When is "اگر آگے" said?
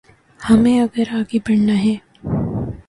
0.81-1.37